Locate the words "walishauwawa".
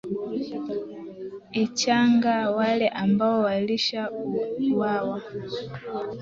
3.39-5.21